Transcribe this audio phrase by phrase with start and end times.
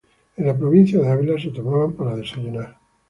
[0.35, 2.75] En la provincia de Ávila se tomaban para desayunar.